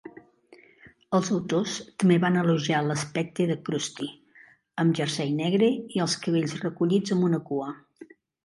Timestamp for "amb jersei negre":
4.85-5.71